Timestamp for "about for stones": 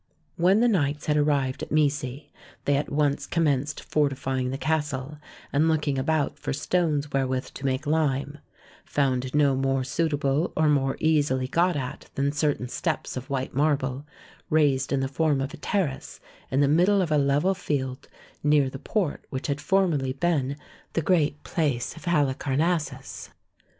5.99-7.11